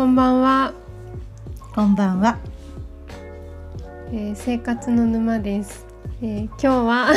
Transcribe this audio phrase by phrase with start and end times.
[0.00, 0.72] こんばんは、
[1.74, 2.38] こんばんは。
[4.10, 5.84] えー生活の沼です、
[6.22, 7.12] えー今日は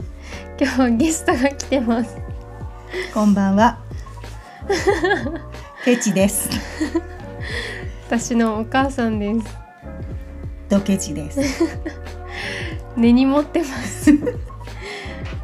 [0.58, 2.16] 今日はゲストが来てます
[3.12, 3.80] こんばんは。
[5.84, 6.48] ケチです。
[8.06, 9.58] 私のお母さんです
[10.70, 11.38] ドケチです。
[12.96, 14.10] 根に持ってます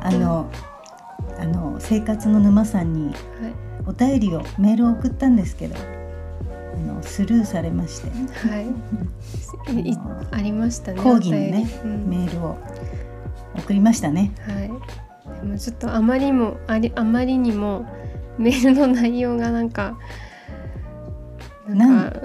[0.01, 0.51] あの、
[1.39, 3.15] あの生活の沼さんにはい
[3.87, 5.77] お便りをメールを送ったんですけど、
[7.19, 8.11] スルーされまして、
[8.49, 8.67] はい。
[10.31, 12.09] ありましたね講義のね、うん。
[12.09, 12.57] メールを
[13.57, 14.31] 送りましたね。
[14.47, 14.69] はい。
[15.41, 17.87] でもちょっとあまりもありあまりにも
[18.39, 19.99] メールの内容がなんか
[21.67, 22.17] なんか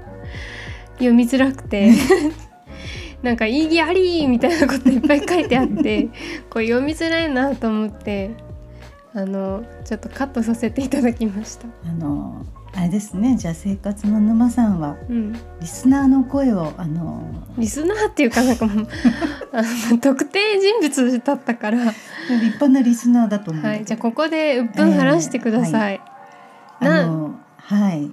[0.96, 1.92] 読みづらくて
[3.22, 6.08] なんか意義ありみたいなこといっぱい書いてあって
[6.48, 8.30] これ読みづらいなと思って
[9.12, 11.66] あのちょっとカットさせていただきました。
[11.86, 12.46] あの
[12.76, 13.36] あれですね。
[13.36, 17.22] じゃあ生活の沼さんはうん、リスナーの声をあの
[17.56, 18.88] リスナーっていうかなんかもう
[19.52, 21.94] あの特定人物だったから、立
[22.28, 23.64] 派なリスナーだと思う。
[23.64, 26.00] はい、じゃあここで鬱憤晴らしてください。
[26.80, 28.10] なあのはい。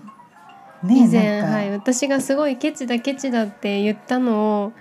[0.85, 1.55] 以前、なんか。
[1.57, 4.73] はい、私がすごいケチだケチだって言ったのを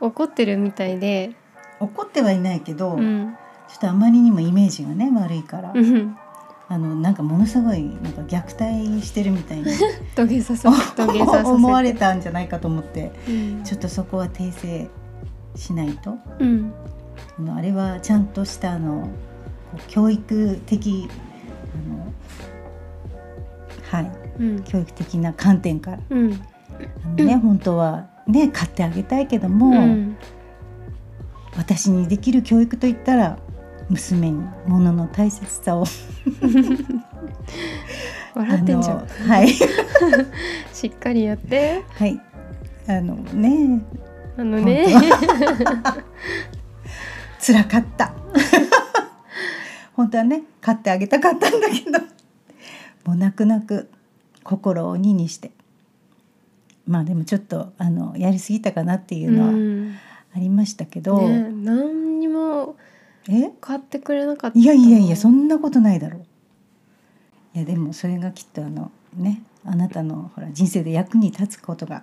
[0.00, 1.32] 怒ってるみたいで、
[1.80, 3.36] 怒ってはいないけど、うん、
[3.68, 6.16] ちょっとあまりにもイメージがね悪いから、うん、
[6.70, 9.64] あのなんかものすごいなんか虐待してるみたいに
[10.14, 13.62] 土下座させ土下思われたんじゃないかと思ってうん。
[13.64, 14.88] ちょっとそこは訂正
[15.56, 16.16] しないと。
[16.38, 16.72] うん。
[17.38, 19.08] あのあれはちゃんとしたあの
[19.88, 21.08] 教育的
[23.90, 24.12] あのはい。
[24.38, 24.62] うん。
[24.62, 25.98] 教育的な観点から。
[26.10, 26.32] うん。
[27.04, 30.16] あのね、本当はね買ってあげたいけども、うん。
[31.56, 33.38] 私にできる教育といったら
[33.88, 35.84] 娘に物の大切さを。
[38.34, 39.06] 笑ってんじゃん。
[39.06, 39.48] はい。
[40.72, 41.84] しっかりやって。
[41.94, 42.20] はい。
[42.86, 43.82] あのね。
[44.36, 44.86] あのね。
[47.40, 48.12] 辛かった。
[49.94, 51.98] 本当はね買ってあげたかったんだけど。
[53.04, 53.90] もう泣く泣く
[54.44, 55.50] 心を鬼にして。
[56.86, 59.96] まあでもちょっとあのやりすぎたかなっていうのはうん。
[60.36, 62.76] ありましたけど、ね何にも
[63.28, 63.50] え？
[63.60, 66.24] 買ってくれなかったいやいやいやそんなことないだろう。
[67.54, 72.02] いやでもそれがきっとあのねあなたのほら人生で役に立つことが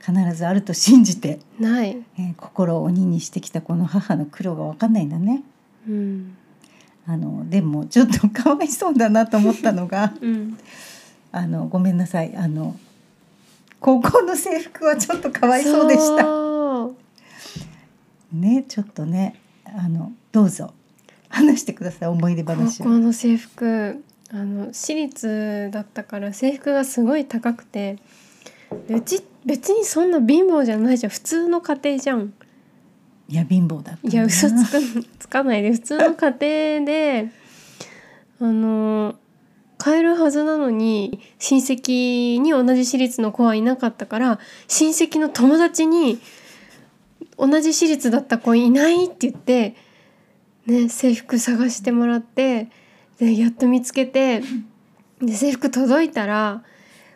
[0.00, 5.42] 必ずあると信じて、ない、えー心を鬼にしてきたこの母の苦労が分かんないんだね。
[5.88, 6.36] うん。
[7.06, 10.58] あのでもちょっとかわいそうだなと思ったのが うん、
[11.32, 12.36] あのごめんなさい。
[12.36, 12.76] あの
[13.80, 16.24] 高校の制服はちょっとかわいそうでした。
[18.32, 19.40] ねちょっとね
[19.76, 20.72] あのどうぞ。
[21.28, 22.84] 話してください思い出高話を。
[22.84, 27.98] 校の制服あの私立だったから制服がすごい高くて
[28.86, 31.10] でうち別にそんな貧乏じゃないじゃん。
[31.10, 32.32] 普通の家庭じゃん。
[33.28, 35.72] いや貧乏だったいやな嘘つくつかないで。
[35.72, 37.30] 普通の家庭で
[38.40, 39.16] あの
[39.78, 46.18] 買えるはずなのに親戚に同じ私立の子はいなかったから親戚の友達に
[47.38, 49.76] 同じ私立だった子いないって言って、
[50.66, 52.68] ね、制服探してもらって
[53.18, 54.42] でやっと見つけて
[55.20, 56.62] で制服届いたら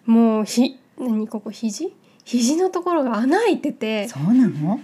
[0.07, 1.95] もうひ何ここ肘？
[2.25, 4.09] 肘のところが穴開いてて。
[4.09, 4.81] そうなの？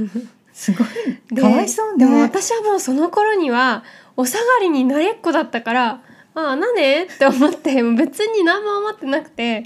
[0.52, 0.88] すごい。
[1.34, 3.84] でかわいそうでもね私はもうその頃には
[4.16, 6.02] お下がりになれっこだったから
[6.34, 9.64] ああなんでって思って別に何も思ってなくて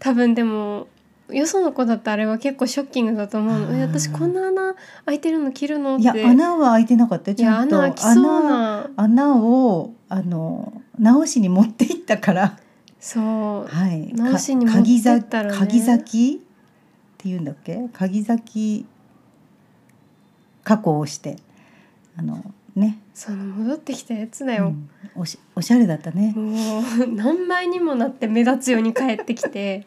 [0.00, 0.88] 多分でも
[1.30, 3.76] よその子だったらあれは結構ショッキングだと思うの。
[3.76, 4.74] え私こんな穴
[5.06, 6.02] 開いてるの着るのって。
[6.02, 7.34] いや穴は開いてなかった。
[7.34, 12.58] ちゃんと穴穴穴をあの直しに持っていったから。
[13.00, 13.66] そう。
[13.66, 14.12] はい。
[14.14, 15.58] 直しにか持ってったらね。
[15.58, 16.46] 鍵崎っ
[17.18, 17.88] ていうんだっけ？
[17.92, 18.86] 鍵崎
[20.64, 21.36] 加工をして。
[22.14, 22.44] あの
[22.74, 24.90] ね、その戻ってきたやつだよ、うん。
[25.14, 26.32] おしおしゃれだったね。
[26.36, 29.86] もう何倍にもなって目立つように帰ってきて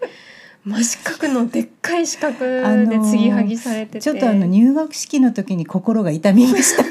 [0.65, 6.83] 真四角のでっかい四角で継ぎはぎされてて、ちょっとあの入学式の時に心が痛みました。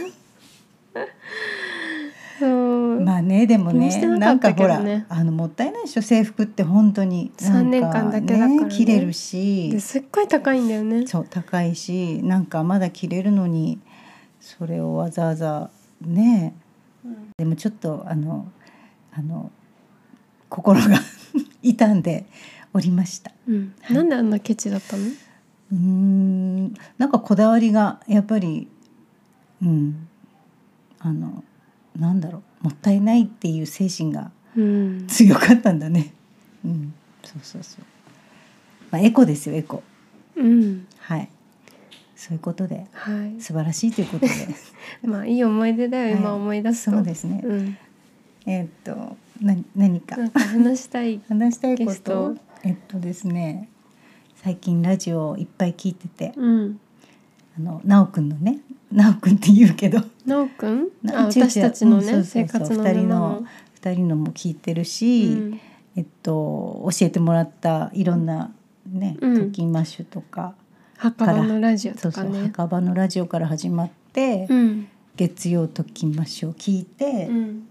[3.04, 8.68] まあねでもねなかったなんかほらあのもったいないでしょ制服って本当になん三年間だけだからね。
[8.68, 9.70] 着れるし。
[9.70, 11.06] ですっごい高いんだよね。
[11.06, 13.80] そう高いしなんかまだ着れるのに
[14.40, 16.54] それをわざわざね。
[17.36, 18.46] でもちょっとあの
[19.12, 19.50] あの
[20.48, 21.00] 心が
[21.62, 22.26] 痛んで
[22.74, 23.32] おりました。
[23.48, 23.96] うん、はい。
[23.96, 25.04] なんであんなケチだったの？
[25.04, 26.74] うーん。
[26.98, 28.68] なんかこだわりがやっぱり
[29.62, 30.06] うん。
[30.98, 31.42] あの
[31.98, 32.64] なんだろう。
[32.64, 36.12] もったいないっていう精神がうん、強かったんだね。
[36.64, 37.84] うん、そそうそうそう。
[38.90, 39.82] まあエコですよエコ。
[40.36, 40.86] うん。
[40.98, 41.28] はい。
[42.16, 42.86] そういうことで。
[42.92, 43.40] はい。
[43.40, 44.32] 素晴らしいということで。
[45.06, 46.14] まあいい思い出だよ、はい。
[46.14, 46.92] 今思い出すと。
[46.92, 47.40] そうですね。
[47.44, 47.76] うん、
[48.46, 50.16] えーっとな何か？
[50.16, 52.34] なんか話したい 話したいこと？
[52.34, 53.68] トえっとですね
[54.36, 56.80] 最近ラジオをいっぱい聞いててうん。
[57.56, 60.00] あの直くんのね直くんって言うけど。
[60.26, 60.88] なおくん？
[61.04, 63.46] 私たちのね、うんそうそうそう生活の二人のの。
[63.74, 65.60] 二人のも聞いてるし、うん。
[65.96, 68.52] えっと教えてもらったいろんな
[68.86, 69.46] ね「うん。
[69.46, 70.54] トキンマッシュ」とか、
[70.96, 74.88] 墓場のラジオそうそうとかね墓場のラジオから始まって、うん。
[75.16, 77.68] 月曜トキンマッシュを聞いて、うん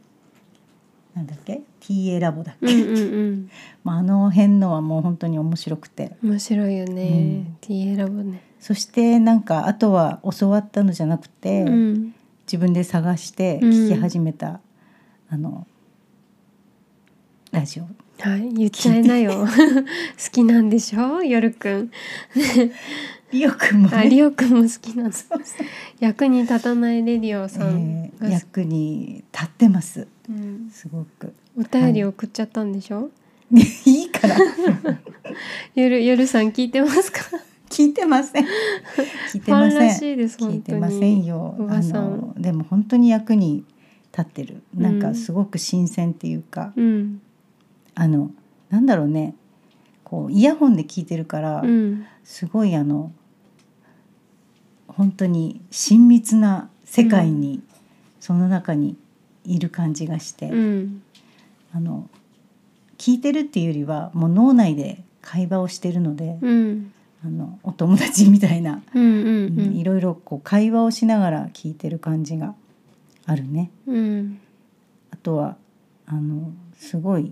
[1.14, 3.50] なんだっけ？TA ラボだっうんけ、うんうん。
[3.84, 6.16] まあ、あの辺のはもう本当に面白くて。
[6.24, 7.14] 面白いよね、う
[7.50, 7.58] ん。
[7.62, 12.16] TA ラボね、そしてなんかあとは教わったのじゃなくて、うん。
[12.48, 14.60] 自分で探して聞き始めた、
[15.30, 15.66] あの
[17.52, 17.84] ラジオ。
[18.20, 18.54] はい。
[18.54, 19.46] 言っちゃいなよ。
[19.46, 21.22] 好きなんでしょ？
[21.24, 21.92] 夜くん。
[23.32, 25.28] リオくんもね、あリオくんも好きなんです
[26.00, 31.34] 役に立たないレディオさんえーが、役に立ってますうん、すごく。
[31.58, 33.10] お便り送っちゃったんでしょ、
[33.52, 34.04] い。
[34.06, 34.38] いから。
[35.76, 37.20] 夜夜さん聞いてますか？
[37.70, 38.44] 聞いてません。
[38.44, 39.90] 聞いフてません。
[40.00, 41.56] 聞いてませんよ。
[41.70, 43.66] あのでも本当に役に
[44.12, 44.62] 立ってる。
[44.76, 47.22] なんうんかすごく新鮮っていうか、うん。
[47.96, 48.32] あの
[48.70, 49.36] なんだろうね。
[50.04, 52.06] こうイヤホンで聞いてるから、うん。
[52.24, 53.12] すごいあの
[54.88, 57.64] 本当に親密な世界に、
[58.20, 58.96] その中に
[59.46, 61.04] いる感じがして、うん。
[61.74, 62.10] あの
[62.98, 66.94] 聞いてるっていうよりはもう脳内で会話をしてるので、うん。
[67.26, 72.54] あのお友達みたいな、いろいろこう会話をしながら聞いてる感じが
[73.26, 73.72] あるね。
[73.88, 74.40] うん。
[75.12, 75.56] あとは
[76.06, 77.32] あのすごい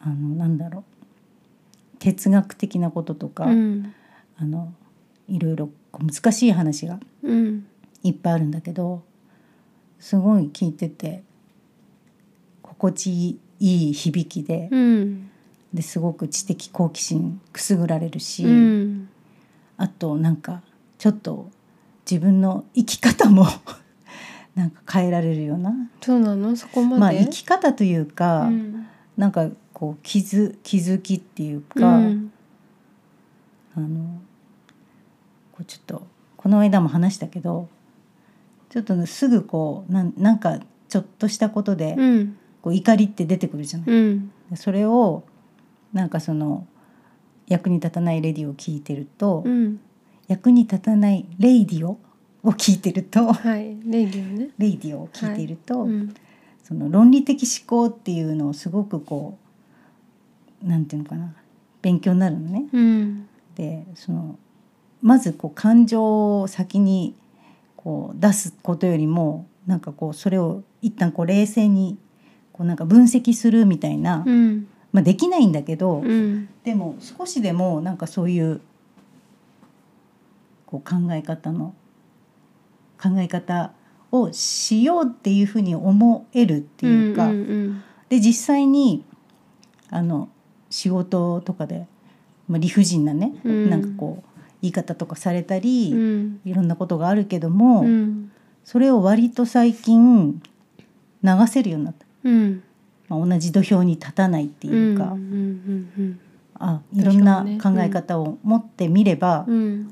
[0.00, 3.94] あのなんだろう哲学的なこととか、うん。
[4.36, 4.72] あの
[5.28, 7.66] いろいろこう難しい話がうん。
[8.02, 9.02] いっぱいあるんだけど
[10.02, 11.22] すごい聞いてて
[12.60, 15.30] 心地いい響きでうん。
[15.72, 19.08] ですごく知的好奇心くすぐられるし、うん。
[19.76, 20.60] あとなんか
[20.98, 21.48] ちょっと
[22.04, 23.46] 自分の生き方も
[24.56, 25.72] なんか変えられるような。
[26.02, 26.56] そうなの？
[26.56, 28.86] そこまで、まあ生き方というか、うん。
[29.16, 32.32] なんかこう気づ気づきっていううか、ん。
[33.76, 34.20] あの
[35.52, 36.06] こうちょっと
[36.36, 37.68] この間も話したけど
[38.72, 40.58] ちょっとねすぐこうなんなんか
[40.88, 42.38] ちょっとしたことで、うん。
[42.62, 43.90] こう怒りって出てくるじゃない。
[43.90, 44.32] うん。
[44.50, 45.24] でそれを
[45.92, 46.66] なんかその
[47.48, 49.80] 役に立たないレディを聞いてると、うん。
[50.28, 51.98] 役に立たないレイディオ
[52.42, 53.76] を聞いてるとはい。
[53.84, 54.50] レイディオね。
[54.56, 56.14] レイディオを聞いていると、うん。
[56.62, 59.36] その論理的思考っていうのをすごくこ
[60.64, 61.34] うなんていうのかな
[61.82, 62.66] 勉強になるのね。
[62.72, 63.28] うん。
[63.54, 64.38] でその
[65.02, 67.14] まずこう感情を先に
[67.82, 71.98] こう出すことよりもなんかこうそれを一旦こう冷静に
[72.52, 74.66] こうなんか分析するみたいな、うん。
[74.92, 76.48] まあ、できないんだけど、うん。
[76.64, 78.60] でも少しでもなんかそういう
[80.66, 81.74] こう考え方の
[83.02, 83.72] 考え方
[84.10, 87.82] をしようっていうふうに思えるっていうか、んうん。
[88.08, 89.04] で実際に
[89.88, 90.28] あの
[90.68, 91.86] 仕事とかで、
[92.48, 93.70] まあ、理不尽なね、うん。
[93.70, 94.31] なんかこう
[94.62, 96.40] 言い方とかされたうり、ん。
[96.44, 98.32] いろんなことがあるけども、うん。
[98.64, 100.40] それを割と最近
[101.22, 102.62] 流せるようになった、うん。
[103.08, 106.20] まあ、同じ土俵に立たないっていうか、うんうん
[106.64, 109.46] あいろんな考え方を持ってみれば、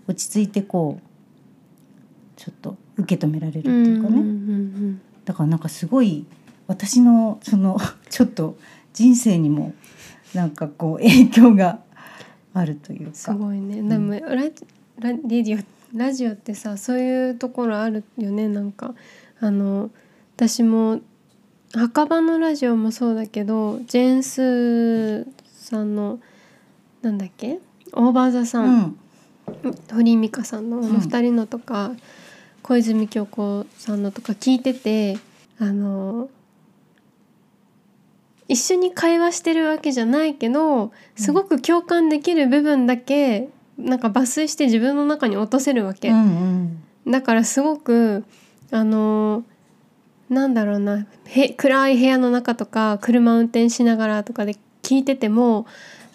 [0.07, 5.01] 落ち着いてこうちょっと受け止められるってうんいうかね、うん。
[5.25, 6.25] だからなんかすごい
[6.69, 7.77] 私のその
[8.09, 8.57] ちょっと
[8.93, 9.75] 人生にも
[10.33, 11.81] なんかこう影響が
[12.53, 13.35] あるというすか。
[13.35, 13.83] ごいね。
[13.83, 15.65] でもララレディオ
[15.97, 18.49] ラジオってさそういうところあるよね。
[18.49, 18.95] なんか
[19.41, 19.91] あの
[20.37, 21.01] 私も
[21.75, 26.19] 墓場のラジオもそうだけどジェーンスーさんの
[27.03, 27.59] なんだっけ？
[27.93, 28.79] オーバーザさ、うん。
[28.81, 28.97] ん
[29.93, 30.93] 堀井美香さんのあうん。
[30.95, 31.93] の二人のとか、
[32.63, 35.19] 小泉京子さんのとか聞いてて
[35.59, 36.29] あの
[38.51, 48.25] 一緒に会話してるわけじゃないけどすごく共感できる部分だけなんか抜粋して自分の中に落とせるわけ、うんだからすごく
[48.71, 49.43] あの
[50.29, 55.67] なんだろうなへ暗い部屋の中とか車運転しながらとかで聞いてても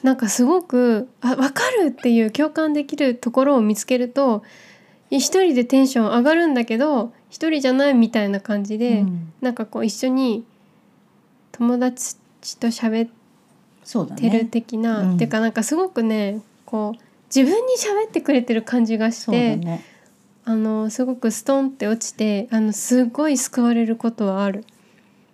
[0.03, 4.43] なんかすごくあ分かるっていう共感できるところを見つけると
[5.09, 9.33] 一人でテンション上がるんだけど一人じゃないみたいな感じうんで、うん。
[9.41, 10.45] なんかこう一緒に
[11.51, 12.17] 友達
[12.53, 19.83] と喋ってるね的な、うんっていうかなんかすごくねこう自分に喋ってくれてる感じがして、ね。
[20.47, 24.63] あのすごくストンって落ちてあのすごい救われることはある。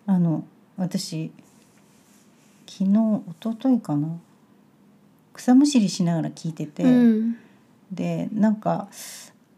[0.07, 0.45] あの
[0.77, 1.31] 私
[2.65, 4.07] 昨日一昨日かな。
[5.33, 7.37] 草むしりしながら聞いてて、うん。
[7.91, 8.87] でなんか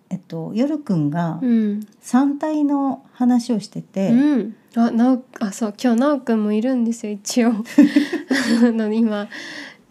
[0.09, 1.87] えっと夜くんがうん。
[2.01, 7.51] 三体の話をしてて、うん、あなおあそう今日なおくんもいるんですよ一応。
[8.65, 9.27] あの今。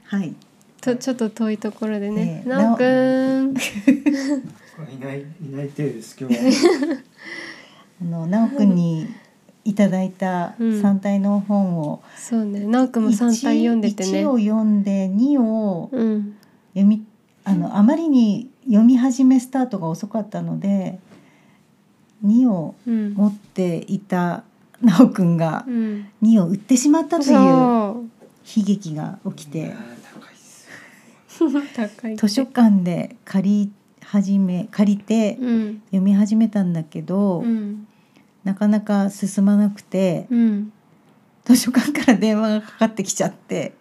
[0.04, 0.34] はい。
[0.80, 2.24] とちょっと遠いところでね。
[2.24, 3.54] ねえなおくん。
[4.92, 5.24] いないい
[5.54, 6.98] ない体です今日は。
[8.02, 9.06] あの直くんに
[9.64, 10.82] いただいたうん。
[10.82, 14.26] 三体の本を、そうねなおくんも三体読んでてね。
[14.26, 16.34] 1を読んで2をうん。
[16.74, 17.04] 読み
[17.44, 20.98] あのあまりに読み始めスタートが遅かったので
[22.24, 23.14] 2をうん。
[23.14, 24.42] 持っていた
[24.82, 26.08] 直くんがうん。
[26.22, 27.34] 2を売ってしまったというそ
[28.56, 29.74] 悲劇が起きて
[32.16, 33.72] 図書館で借り
[34.04, 35.82] 始め借りてうん。
[35.86, 37.86] 読み始めたんだけど、うん。
[38.44, 40.72] なかなか進まなくてうん。
[41.44, 43.74] 図書館から電話がかかってきちゃって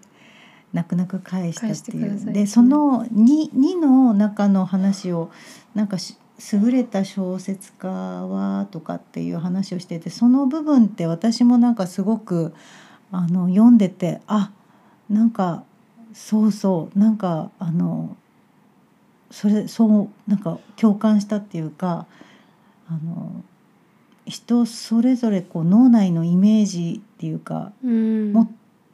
[0.74, 2.34] 泣く泣く返した返っていう。
[2.34, 5.31] でその 2, 2の中の話を
[5.75, 6.17] なんかし
[6.53, 12.53] 優れた小説家はとかっていう話をしててその部分って私もなんかすごく
[13.12, 14.51] あの読んでてあ
[15.10, 15.63] なんか
[16.13, 18.15] そうそうなんかあの
[19.29, 22.07] それそうなんか共感したっていうか
[22.88, 23.43] あの
[24.25, 28.33] 人それぞれこう脳内のイメージっていうかうん。
[28.33, 28.51] も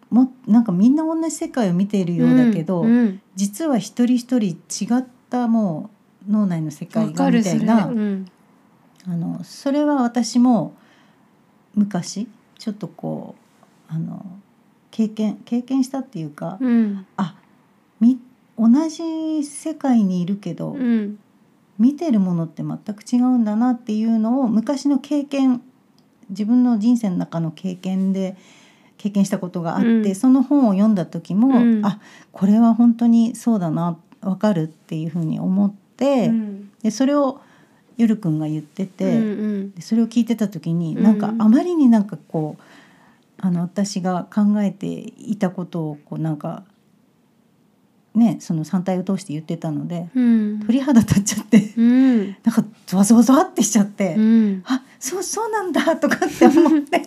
[0.10, 5.97] もなんかみんな同じ世界を見ているようだけど、うん実は一人一人違ったもう
[6.28, 7.88] 脳内の世わ界がみたいな。
[7.88, 8.32] うん
[9.10, 10.74] あのそれは私も
[11.76, 12.28] 昔
[12.60, 13.36] ちょっとこ
[13.90, 14.26] うあの
[14.92, 17.06] 経験経験したっていうか、うん。
[17.16, 17.36] あ
[18.00, 18.20] み
[18.58, 21.20] 同じ世界にいるけど、うん。
[21.80, 25.62] 見てるものって全く違うんだなっていうのを昔の経験
[26.30, 28.36] 自分の人生の中の経験で
[28.98, 30.16] 経験したことがあって、うん。
[30.16, 31.86] その本を読んだ時も、うん。
[31.86, 32.02] あ
[32.34, 35.87] これは本当にそうだなわかるっていうふうに思って、
[36.28, 36.72] うん。
[36.82, 37.42] でそれを
[37.98, 39.72] ゆるくんが言ってて、うんうん。
[39.72, 41.04] でそれを聞いてた時に、うん。
[41.04, 42.62] なんかあまりになんかこう
[43.40, 46.64] あの私が考えていたことをこうなんか
[48.16, 50.60] ねその三体を通して言ってたのでうん。
[50.66, 51.74] 鳥肌立っちゃって。
[51.78, 52.28] うん。
[52.28, 54.64] なんかゾワゾワゾワってしちゃって、うん。
[54.66, 57.02] あそうそうなんだとかって思って。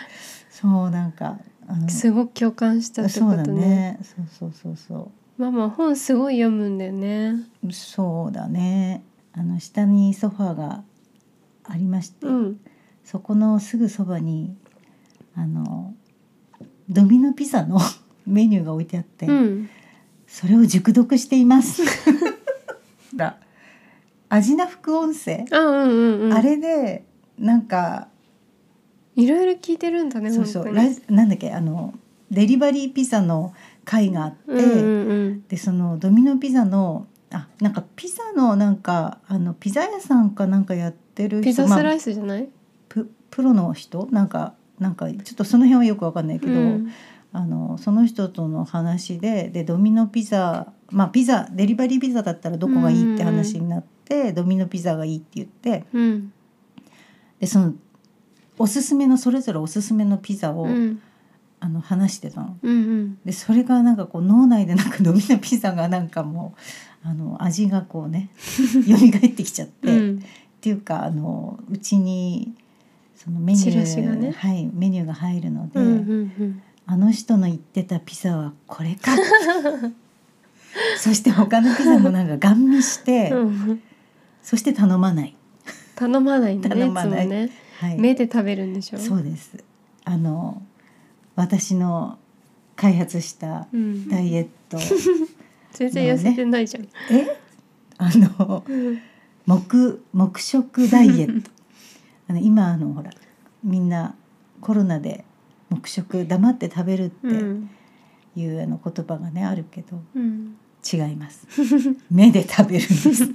[0.50, 3.60] そうなんかあのすごく共感したってそうだことね。
[3.60, 7.34] ねそうそうそうそママ本すごい読むんだよね。
[7.66, 9.02] うそうだね。
[9.32, 10.84] あの下にソファーが
[11.64, 12.60] ありまして、うん。
[13.04, 14.56] そこのすぐそばに
[15.34, 15.92] あの
[16.88, 17.80] ドミノピザの
[18.26, 19.68] メニューが置いてあって、うん。
[20.28, 21.82] それを熟読しています。
[23.14, 23.38] だ。
[24.28, 26.32] 味な副音声、あうんうんうん。
[26.32, 27.04] あれで
[27.38, 28.08] なんか
[29.16, 30.72] いろいろ聞いてるんだねそうそう。
[30.72, 31.92] なんだっけあの
[32.30, 33.52] デリバリーピザの
[33.84, 35.46] 会があって、うんうんうん。
[35.48, 42.48] でそのドミノピザのあなんかピザのなんかあのピザ屋さんかなんかやってる人まあピザスライスじゃない？
[42.88, 44.08] ププロの人？
[44.10, 46.92] なんかなんかちょっとその辺はよくわかんないけど、うん。
[47.32, 56.32] あのその人との話ででドミノピザまあピザデリバリーピザだったらどこがいいって話になって、ドミノピザがいいって言ってうん。
[57.40, 57.74] でその
[58.56, 61.02] おすすめのそれぞれおすすめのピザを、うん
[61.64, 62.58] あの話してたの。
[62.62, 63.18] うんうん。
[63.24, 66.54] でそれがなんかこう脳内でなんかドミノピザがなんかも
[67.04, 70.22] うあの味がこうね 蘇ってきちゃって、っうん。
[70.60, 72.54] ていうかあのうちに
[73.16, 74.32] そのメニュー、ね。
[74.36, 79.12] はいメニューが入るので、うんうんあの人の言ってたピザはこれか。
[81.00, 83.38] そして他のピザもなんかガン見して、うん。
[83.38, 83.82] うん
[84.42, 85.34] そして頼まない、
[85.96, 87.26] 頼まないんだね頼まない。
[87.26, 87.48] ね。
[87.80, 88.98] はい、目で食べるんでしょ？
[88.98, 89.64] そうです。
[90.04, 90.60] あの
[91.36, 92.18] 私の
[92.76, 94.08] 開発したうん。
[94.08, 94.78] ダイエット、
[95.72, 96.84] 全然痩せてないじゃん。
[97.10, 97.38] え？
[97.98, 98.98] あのうん。
[99.46, 101.50] 黙黙食ダイエット。
[102.28, 103.10] あの今あのほら
[103.62, 104.14] みんな
[104.60, 105.24] コロナで
[105.70, 107.70] 黙食黙って食べるってうん。
[108.36, 110.56] いうあの言葉がねあるけどうん。
[110.92, 111.46] 違います。
[112.10, 113.30] 目で食べるんです。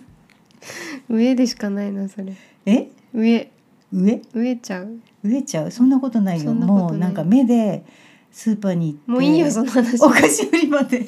[1.09, 2.35] 上でしかないなそれ。
[2.65, 2.89] え？
[3.13, 3.51] 上
[3.91, 4.22] 上？
[4.34, 5.00] 上ちゃう。
[5.24, 5.72] 植えちゃう？
[5.72, 6.53] そんなことないよ。
[6.53, 7.84] もうなんか目で
[8.31, 10.01] スーパーに行ってもういいよその話。
[10.03, 11.08] お菓子売り場で。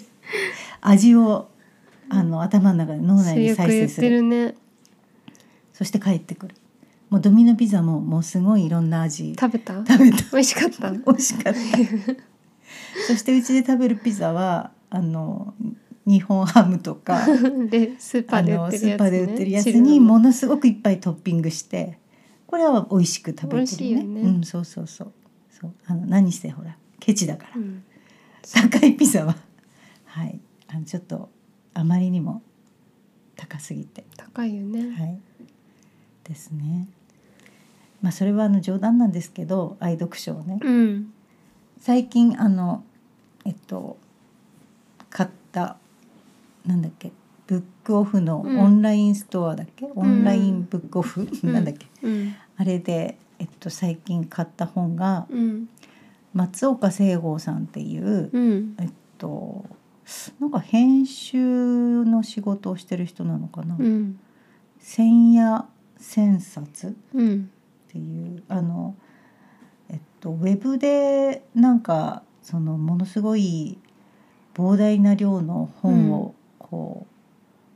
[0.82, 1.50] 味を
[2.10, 4.10] あの頭の中で脳内に再生する。
[4.10, 4.56] るね。
[5.74, 6.56] そして帰ってくる。
[7.10, 9.36] もうドミノピザももうすごいいろんな味。
[9.40, 9.74] 食べた？
[9.86, 10.18] 食べた。
[10.32, 10.92] 美味しかった？
[10.92, 11.60] 美味しかった。
[13.08, 15.54] そしてうちで食べるピザはあの
[16.06, 17.26] 日本ハムとか
[17.70, 22.00] でスーパあーで売ってるやつ、にものすごくいっぱいトッピングして
[22.52, 24.04] これは美味しく食べてるね。
[24.04, 24.22] ね。
[24.22, 25.12] うんそうそうそう。
[25.50, 25.74] そう。
[25.88, 26.78] あの何してほら。
[27.00, 27.84] ケチだから、うん。
[28.54, 29.36] 高いピザは。
[30.06, 30.40] はい。
[30.68, 31.30] あのちょっと
[31.74, 32.42] あまりにも
[33.38, 34.04] 高すぎて。
[34.18, 35.20] 高いよね、はい。
[36.26, 36.88] ですね。
[38.02, 40.60] まあそれはあの冗談なんですけど愛読書をね。
[40.62, 41.14] うん。
[41.80, 42.84] 最近あの
[43.46, 43.98] えっと
[45.10, 45.78] 買った
[46.66, 47.14] なんだっけ
[47.48, 48.60] ブックオフのうん。
[48.60, 51.54] オンラインストアだっけ、オンラインブックオフ、うん。
[51.54, 51.88] なんだっけ？
[52.04, 55.68] うんあれで、えっと、最近買った本がうん。
[56.34, 58.76] 松岡聖剛さんっていう、うん。
[58.80, 59.66] えっと
[60.40, 64.20] なんか編集の仕事をしてる人なのかな、うん。
[64.80, 65.66] 千夜
[65.98, 67.50] 千冊っうん。
[67.92, 68.96] ていうあの
[69.90, 73.80] えっとウェブでなんかそのものすごい
[74.54, 77.08] 膨大な量の本をこ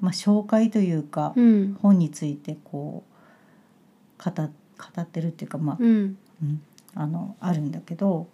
[0.01, 1.77] う、まあ紹介というか、うん。
[1.81, 6.17] 本についてこう語語ってるっていうかまあ、うん。
[6.41, 6.61] うん
[6.97, 8.27] あのあるんだけど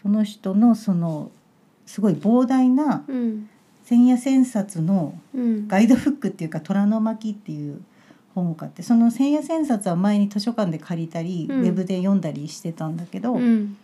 [0.00, 1.32] その人のその
[1.86, 3.48] すごい膨大なうん。
[3.84, 5.66] 千夜千冊のうん。
[5.66, 7.82] ガイドブックっていうか「虎の巻」っていう
[8.34, 11.60] 本を買ってその千夜千冊は前に図書館で借りたり、うん。
[11.62, 13.76] ウェブで読んだりしてたんだけど、うん。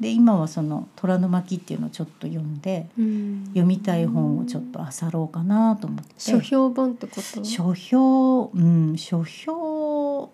[0.00, 3.44] で今はその「虎の巻」っていうのをちょっと読んでうん。
[3.48, 6.14] 読みたい本をちょっと漁ろうかなと思って。
[6.16, 7.44] 書評本ってこと？
[7.44, 10.30] 書評うん書評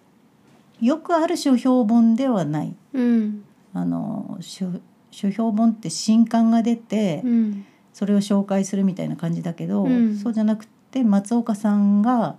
[0.80, 2.75] よくある書評本ではない。
[2.92, 3.44] うん。
[3.72, 4.66] あの書
[5.10, 7.64] 書評本って新刊が出て、うん。
[7.92, 10.16] それを紹介するみたいな感じだけど、うん。
[10.16, 12.37] そうじゃなくて松岡さんが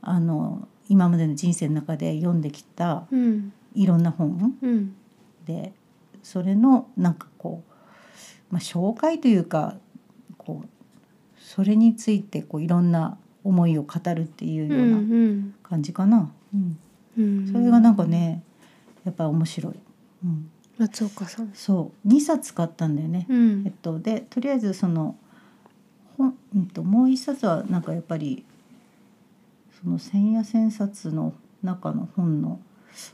[0.00, 3.52] あの今までの人生の中で読んできたうん。
[3.74, 4.94] いろんな本うん。
[5.46, 5.72] で
[6.22, 7.62] それのなんかこ
[8.50, 9.76] う、まあ、紹介というか
[10.38, 10.68] こう
[11.36, 16.30] それについてこういろんな思いを語るっていううようんな感じかな。
[16.54, 16.78] うんうん
[17.14, 18.42] それがなんかね
[19.04, 19.74] やっぱ面白い。
[20.24, 21.50] うん、松岡さん。
[21.54, 22.08] そう。
[22.08, 23.26] 2冊買ったんだよね。
[23.28, 23.62] うん。
[23.66, 25.16] えっと、でとりあえずその
[26.16, 28.44] 本、うん、ともう一冊はなんかやっぱり
[29.82, 32.60] その千夜千冊の中の本の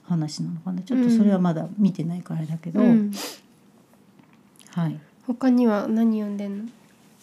[0.05, 0.83] 話なのかな。
[0.83, 3.13] ちょっとそれはまだ見てないからあれだけど、うん。
[4.71, 6.65] はい、他には何読んでんの？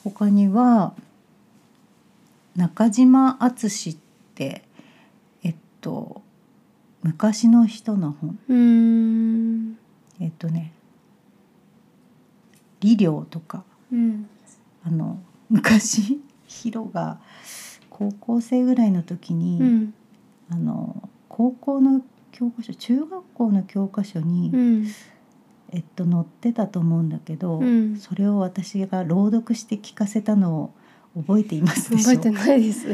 [0.04, 0.94] 他には
[2.56, 3.98] 中島敦っ
[4.36, 4.64] て
[5.44, 6.22] えっと
[7.06, 9.78] 昔の人の本。
[10.20, 10.74] えっとね
[12.82, 13.64] 「李陵」とか。
[13.92, 14.28] うん。
[14.84, 17.20] あの昔ヒロが
[17.92, 19.94] 高校生ぐらいの時に、うん。
[20.50, 24.88] あの高校の教科書中学校の教科書に、うん。
[25.74, 27.98] えっと、載ってたと思うんだけど、うん。
[27.98, 30.74] それを私が朗読して聞かせたのを
[31.22, 32.88] 覚えていますでしょ覚えてないです。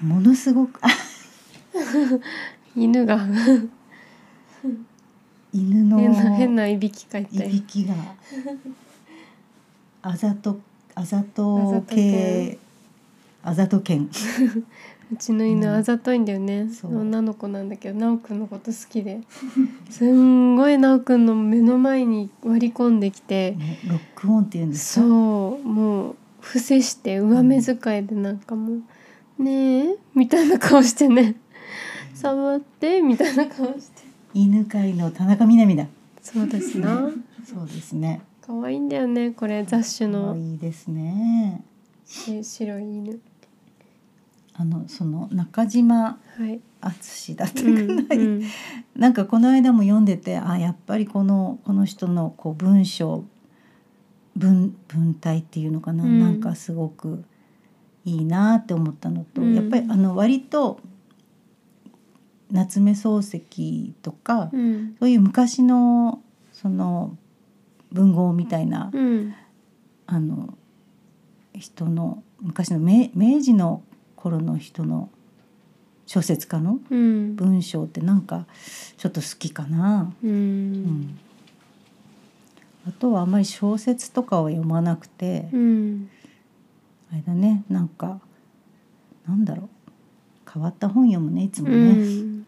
[0.00, 0.80] ものすごく。
[0.82, 0.88] あ
[2.76, 3.26] 犬が。
[5.52, 5.98] 犬の。
[5.98, 7.94] 変な変ないびきかいたりいびきが。
[10.02, 10.60] あざと
[10.94, 12.58] あざとと系。
[13.42, 14.08] あざと犬。
[15.12, 15.74] うちの犬うん。
[15.74, 17.00] あざといんだよね、そう。
[17.00, 19.20] 女の子なんだけど奈くんのこと好きで。
[19.90, 23.52] すんごい奈くんの目の前に割り込んできて。
[23.52, 25.06] ねロックオンっていうんですか？
[25.06, 25.68] そう。
[25.68, 28.82] もう伏せして上目遣いでなんかもう
[29.42, 31.34] 「ねえ」みたいな顔してね
[32.20, 34.02] 「触って」みたいな顔して。
[34.32, 35.86] 犬飼の田中みな実だ。
[36.22, 37.10] そうですな。
[37.44, 38.20] そうですね。
[38.46, 41.64] 可愛いんだよねこれ雑種可の愛いですね。
[42.06, 43.20] し白い犬。
[44.54, 48.42] あのその中島はい、敦だったかうな、んうん。
[48.94, 53.24] なんかこの間も読んでてあやっぱりこのこの人のこう文章
[54.36, 56.20] 文文体っていうのかな、うん。
[56.20, 57.24] なんかすごく
[58.04, 59.54] いいなって思ったのと、うん。
[59.54, 60.78] やっぱりあの割と
[62.50, 64.96] 夏目漱石とか、うん。
[64.98, 66.20] そういう昔の
[66.52, 67.16] その
[67.92, 69.34] 文豪みたいな、うん。
[70.06, 70.54] あの
[71.54, 73.82] 人の昔の明明治の
[74.16, 75.10] 頃の人の
[76.06, 77.36] 小説家のうん。
[77.36, 78.46] 文章ってなんか
[78.96, 80.12] ちょっと好きかな。
[80.22, 80.72] ううん。
[80.82, 81.18] ん
[82.88, 86.10] あとはあんまり小説とかは読まなくて、うん。
[87.12, 88.20] あれだねなんか
[89.28, 89.68] なんだろう。
[90.52, 92.39] 変わった本読むねいつもうね、ん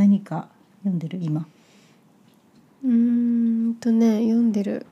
[0.00, 1.18] 何か読んでる？
[1.20, 1.46] 今。
[2.82, 4.86] うーんとね読んでる。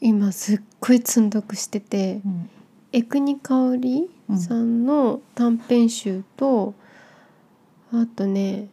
[0.00, 2.50] 今すっごい積んどくしててうん。
[2.90, 6.74] 江国香織さんの短編集と、
[7.92, 8.66] あとね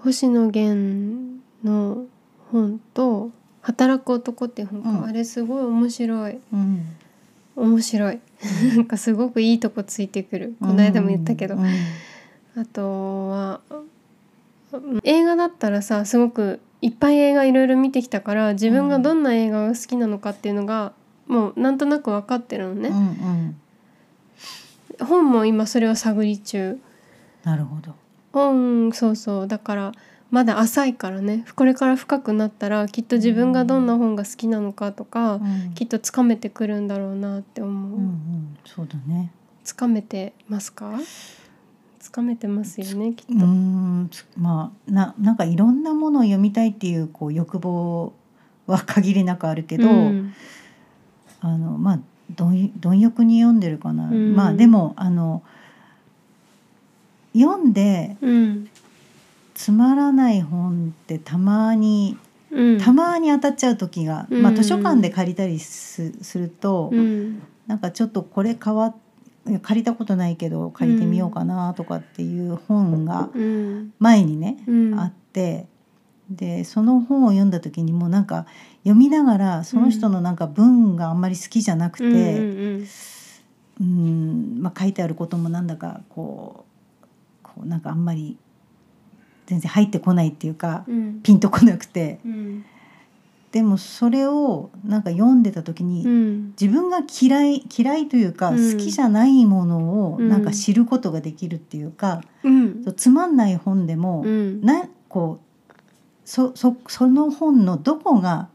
[0.00, 2.06] 星野源の
[2.50, 5.04] 本と働く男って本か、うん。
[5.04, 6.38] あれすごい面白い。
[6.50, 6.96] うん。
[7.56, 8.20] 面白い。
[8.74, 10.56] なんかすごくいいとこついてくる。
[10.60, 11.66] この間も言ったけど、うん
[12.56, 13.73] あとはうん
[15.02, 20.92] 映画だったらさすごくいっぱい映画いろいろ見てきたから自分がどんな映画が好きなのかっていうのが
[21.26, 23.00] もうなんとなく分かってるのね、うんう
[25.04, 25.06] ん。
[25.06, 26.78] 本も今それを探り中。
[27.42, 27.94] なるほど。
[28.32, 29.48] 本そうそう。
[29.48, 29.92] だから
[30.30, 31.46] まだ浅いからね。
[31.54, 35.72] これから深くなったらきっと自分がどんな本が好きなのかとか、うん。
[35.74, 38.56] きっとつかめてくるんだろうなって思う、うんうん。
[38.66, 39.32] そうだね。
[39.62, 40.98] つかめてますか？
[40.98, 41.43] つ
[42.14, 48.12] かめてますよねきっと、うーんつまあななんかいろんなものを読みたいっていうこう欲望
[48.68, 50.32] は限りなくあるけど、うん。
[51.40, 51.98] あのまあ
[52.36, 54.36] 貪貪欲に読んでるかな、うん。
[54.36, 55.42] まあでもあの
[57.36, 58.68] 読んでうん。
[59.54, 62.16] つまらない本ってたまに
[62.50, 64.42] うん、たまに当たっちゃう時が、うん。
[64.42, 67.42] まあ、図書館で借りたりすすると、うん。
[67.66, 69.03] なんかちょっとこれ変わっいや
[69.62, 73.92] 借りたことないけど借りてみようかなとかっていう本がうん。
[73.98, 74.98] 前にね、うん。
[74.98, 75.66] あって
[76.30, 78.46] でその本を読んだ時にもうなんか
[78.78, 82.04] 読みながらその人のなんか文があんまり好きじゃなくて、
[83.80, 86.64] うんまあ、書いてあることもなんだかこ
[87.02, 87.06] う
[87.42, 88.38] こうなんかあんまり
[89.46, 91.20] 全然入ってこないっていうかうん。
[91.22, 92.20] ピンとこなくて。
[92.24, 92.64] うん
[93.54, 96.46] でもそれをなんか読んでた時に、うん。
[96.60, 98.72] 自分が嫌い嫌いというか、うん。
[98.72, 100.28] 好きじゃないものをうん。
[100.28, 102.84] なんか知ることができるっていうか、うん。
[102.96, 104.60] つまんない本でも、うん。
[104.60, 105.72] なこう
[106.24, 108.48] そそその本のどこが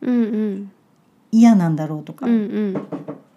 [1.31, 2.37] 嫌なんだろうとか、うんう
[2.71, 2.87] ん。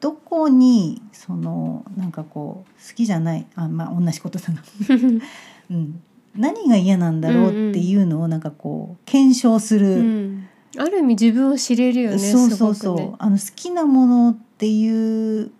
[0.01, 4.61] どこにそのなんかこう好きじゃないあまあ同じことだな、
[5.71, 6.03] うん、
[6.35, 10.49] 何が嫌なんだろうっていうのをなんかこう検証すうる、ん
[10.79, 13.15] ある意味自分を知れるよねそうそうそう、ね。
[13.19, 15.51] あの好きなものっていう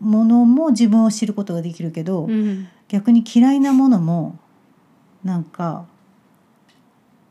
[0.00, 2.68] ものも自分を知ることができるけど、うん。
[2.88, 4.38] 逆に嫌いなものも
[5.24, 5.86] なんか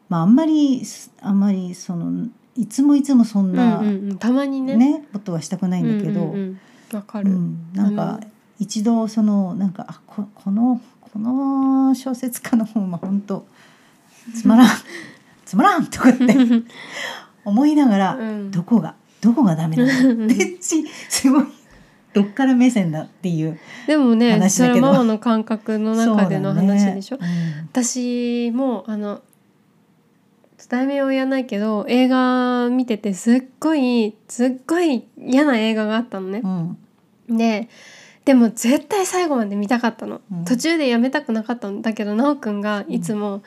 [0.10, 0.82] まああんまり
[1.22, 4.18] あんまりそのいつもいつもそんうんな、うんうん。
[4.18, 4.76] たまにね。
[4.76, 6.40] ねことはしたくないんだけど、うんうん
[6.92, 6.96] うん。
[6.96, 8.20] わかる、うん、なんか
[8.60, 13.46] 一度そのなんかあここのこの小説家の本は本当
[14.36, 14.70] つまらん。
[15.46, 16.26] つまらんとかって
[17.46, 18.52] 思いながら、うん。
[18.52, 20.26] どこがどこがダメなの？
[20.26, 21.46] ってしすごい
[22.14, 27.24] どっから目線だっていうでもねそれはママの感覚の中での話でしょ、うん。
[27.72, 29.22] 私もあの
[30.70, 36.42] 題名を言わないけど映画見ててすっごいすっごい嫌な映画があったのね。
[36.44, 37.34] う。
[37.34, 37.38] ん。
[37.38, 37.68] で
[38.24, 40.46] でも絶対最後まで見たかったの、うん。
[40.46, 43.42] 途中でやめたくなかったんだけど奈くんがいつも、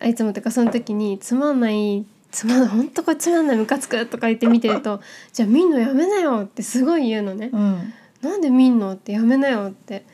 [0.00, 5.00] あいつもっていうかその時につまんないつまんない本当これつまんないムカつくとか言って見てると
[5.32, 7.50] じゃあ見んのやめなよってすごい言うのね。
[7.52, 7.92] うん
[8.22, 10.06] なんで見んのってやめなよって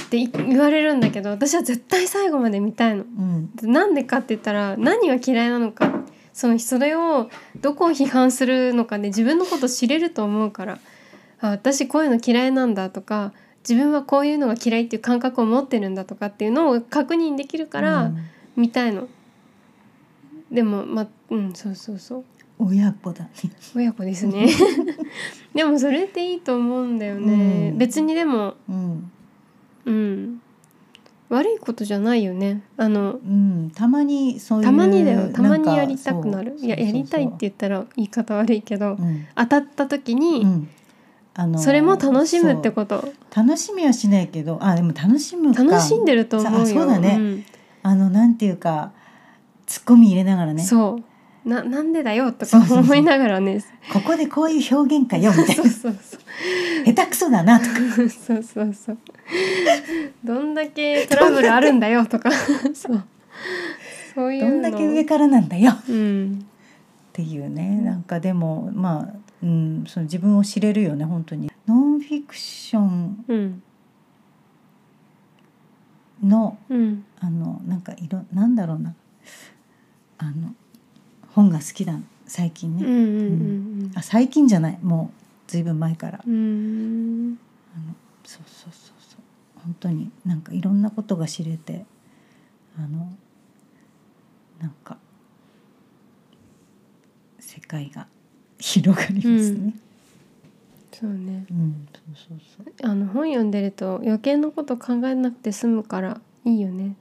[0.00, 3.02] って言われるんだけど私は絶対最後まで見たいの。
[3.02, 7.28] うんなんでかって言ったら何が嫌いなのかそのそれを
[7.60, 10.78] どこを批判するのかで自分のこと知れると思うから
[11.40, 13.32] あ私こういうの嫌いなんだとか
[13.68, 18.18] 自分はこういうのが嫌いっていう感覚を持ってるんだとかっていうのを確認できるからうん
[18.56, 19.08] 見たいの。
[20.50, 22.24] でもまうんそうそうそう。
[22.58, 23.30] 親子だね。
[23.74, 24.46] 親子ですね。
[25.54, 27.78] でもそれっていいと思うんだよね、うん。
[27.78, 29.10] 別にでもうん。
[29.86, 30.42] うん。
[31.30, 32.62] 悪いことじゃないよね。
[32.76, 33.70] あのうん。
[33.74, 35.32] たまにそういうたまにだよ。
[35.32, 36.56] たまにやりたくなる。
[36.58, 39.26] いややりたいって言ったら言い方悪いけど、うん。
[39.36, 40.68] 当たった時に、うん。
[41.34, 43.08] あのそれも楽しむってこと。
[43.34, 45.64] 楽しみはしないけどあでも楽しむか。
[45.64, 46.60] 楽しんでると思うよ。
[46.60, 47.16] あそうだね。
[47.16, 47.44] ん。
[47.82, 48.92] あのなんていうか
[49.70, 50.64] ツッコミ入れながらね。
[50.64, 50.98] そ
[51.44, 51.48] う。
[51.48, 53.64] ななんでだよとか思いながらね。
[53.92, 55.54] ここでこういう表現かよみたいな。
[55.54, 56.20] そうそうそう。
[56.86, 57.70] 下手くそだなとか。
[58.08, 58.98] そうそうそう。
[60.24, 62.32] どんだけトラブルあるんだよとか。
[62.74, 63.04] そう。
[64.12, 65.70] そういうどのんだけ上からなんだよ。
[65.70, 66.46] っうん。
[67.12, 67.80] ていうね。
[67.80, 71.48] なんかでもまあ、うん、その自分を知れるよね本当に。
[71.68, 73.24] ノンフィクション。
[73.28, 73.62] うん。
[76.24, 77.04] のうん。
[77.20, 78.96] あのなんかいろなんだろうな
[80.22, 80.54] あの
[81.34, 81.94] 本が好きだ
[82.26, 82.96] 最近ね、うんう
[83.86, 84.78] んあ最近じゃない。
[84.82, 85.10] も
[85.48, 86.20] うずいぶん前から。
[86.24, 87.38] うんうん
[88.24, 89.20] そうそうそうそう。
[89.64, 91.84] 本当になんかいろんなことが知れて
[92.78, 93.10] あの
[94.60, 94.98] なんか
[97.40, 98.06] 世界が
[98.58, 99.74] 広がりますね。
[100.92, 101.46] そうね。
[101.50, 102.90] うん、そうそうそう。
[102.90, 106.94] あの本読んでると余計なこと考えなくて済むからいいよね。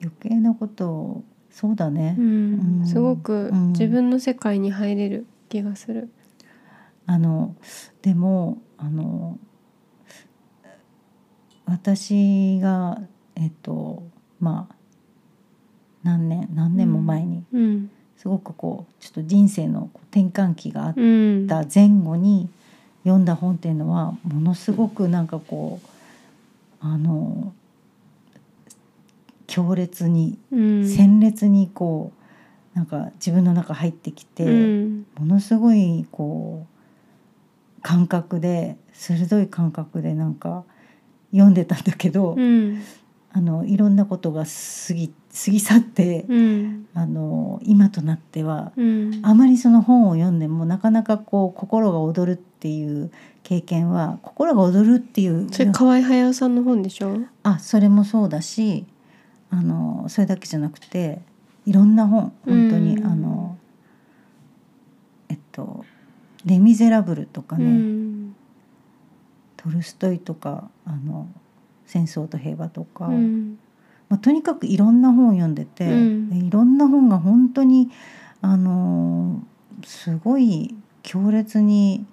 [0.00, 2.80] 余計なことをそうだね、うん。
[2.80, 2.86] うん。
[2.86, 3.68] すごくうん。
[3.72, 6.10] 自分の世界に入れる気がする。
[7.06, 7.54] あの
[8.00, 9.38] でもあの
[11.66, 13.00] 私が
[13.34, 14.02] えっと
[14.40, 14.74] まあ
[16.02, 17.90] 何年何年も前にうん。
[18.16, 21.02] すごくこうちょっと人生の転換期があっう
[21.42, 21.46] ん。
[21.48, 22.48] た前後に
[23.02, 25.86] 読んだ本っていうのはものすごくなんかこう
[26.80, 27.52] あの
[29.52, 30.88] 強烈にうん。
[30.88, 32.12] 鮮烈にこ
[32.74, 35.06] うなんか自分の中入ってきて、うん。
[35.18, 36.66] ものすごいこ
[37.78, 40.64] う感覚で鋭い感覚でなんか
[41.32, 42.80] 読んでたんだけど、うん。
[43.34, 46.86] あのいろんなことが過ぎ過ぎ去って、うん。
[46.94, 49.20] あの今となってはうん。
[49.22, 53.10] あまりその本を読んでもなかなかこう心が躍るっていう
[53.42, 57.18] 経験は心が躍るっていうそれ河合隼さんの本でしょ？
[57.42, 58.86] あそれもそうだし
[59.52, 61.20] あのそれだけじゃなくて
[61.66, 63.06] いろんな本本当に、うん。
[63.06, 63.58] あの
[65.28, 65.84] えっと
[66.44, 68.34] 「レ・ミゼラブル」とかね、うん。
[69.58, 71.28] トルストイとかあの
[71.86, 73.58] 「戦争と平和」とか、うん。
[74.08, 77.90] まあ、とにかくいろんな本を読んでて、いろんな本が本当に
[78.42, 79.42] あの
[79.84, 82.04] すごい強烈に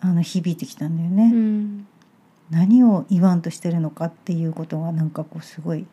[0.00, 1.30] あの響いてきたんだよね。
[1.32, 1.86] うん。
[2.50, 5.86] 何を言わんとしてるのかっていうことがなんかこうすごい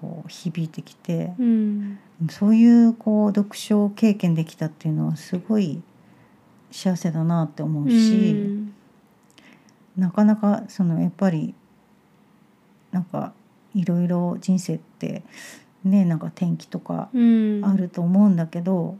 [0.00, 1.98] こう響いてきて、うん。
[2.30, 5.82] そういうこう読書経験できたっていうのはすごい
[6.70, 8.74] 幸せだなって思うし、うん。
[9.96, 11.54] なかなかそのやっぱり
[12.92, 13.32] なんか
[13.74, 15.22] いろいろ人生って
[15.84, 17.64] ねなんか転機とかうん。
[17.64, 18.96] あると思うんだけど、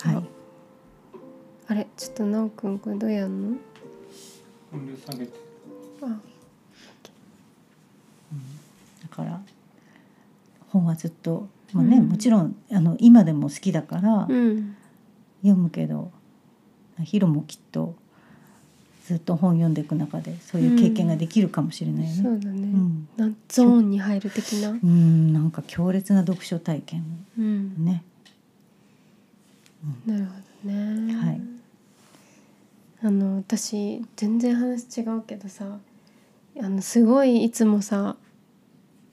[0.00, 0.14] はい。
[0.16, 0.22] あ
[1.66, 3.56] あれちょっとなおくんこれどうやんの？
[4.72, 5.32] 音量下げて。
[6.02, 6.06] あ。
[9.02, 9.40] だから
[10.74, 12.08] 本はずっと、まあねうん。
[12.08, 14.76] もちろんあの今でも好きだからうん。
[15.42, 16.10] 読むけど、
[17.02, 17.94] ヒロもきっと
[19.06, 22.22] ずっと本読んでいく中でそういう経験ができるかもしれないよね。
[22.22, 22.62] そうだね、
[23.18, 23.36] うん。
[23.48, 24.70] ゾーンに入る的な。
[24.70, 25.32] うん。
[25.32, 27.04] なんか強烈な読書体験。
[27.38, 27.84] うん。
[27.84, 28.02] ね。
[30.06, 30.32] なるほ
[30.64, 31.14] どね。
[31.14, 31.40] はい。
[33.02, 35.78] あの私全然話違うけどさ
[36.58, 38.16] あのすごいいつもさ